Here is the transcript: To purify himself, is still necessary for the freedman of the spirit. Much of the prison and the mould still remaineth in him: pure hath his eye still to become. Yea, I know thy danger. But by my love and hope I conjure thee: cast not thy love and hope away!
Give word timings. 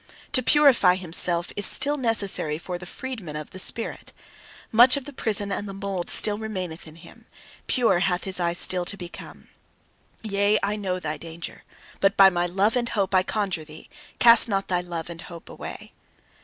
To 0.31 0.41
purify 0.41 0.95
himself, 0.95 1.53
is 1.55 1.63
still 1.67 1.95
necessary 1.95 2.57
for 2.57 2.79
the 2.79 2.87
freedman 2.87 3.35
of 3.35 3.51
the 3.51 3.59
spirit. 3.59 4.11
Much 4.71 4.97
of 4.97 5.05
the 5.05 5.13
prison 5.13 5.51
and 5.51 5.69
the 5.69 5.75
mould 5.75 6.09
still 6.09 6.39
remaineth 6.39 6.87
in 6.87 6.95
him: 6.95 7.27
pure 7.67 7.99
hath 7.99 8.23
his 8.23 8.39
eye 8.39 8.53
still 8.53 8.83
to 8.85 8.97
become. 8.97 9.49
Yea, 10.23 10.57
I 10.63 10.75
know 10.75 10.99
thy 10.99 11.17
danger. 11.17 11.63
But 11.99 12.17
by 12.17 12.31
my 12.31 12.47
love 12.47 12.75
and 12.75 12.89
hope 12.89 13.13
I 13.13 13.21
conjure 13.21 13.63
thee: 13.63 13.89
cast 14.17 14.49
not 14.49 14.69
thy 14.69 14.79
love 14.79 15.07
and 15.07 15.21
hope 15.21 15.47
away! 15.49 15.91